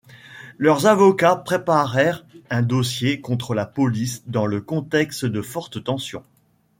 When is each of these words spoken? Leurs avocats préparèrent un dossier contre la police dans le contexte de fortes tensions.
Leurs 0.57 0.87
avocats 0.87 1.35
préparèrent 1.35 2.25
un 2.49 2.63
dossier 2.63 3.21
contre 3.21 3.53
la 3.53 3.67
police 3.67 4.23
dans 4.25 4.47
le 4.47 4.59
contexte 4.59 5.25
de 5.25 5.43
fortes 5.43 5.83
tensions. 5.83 6.23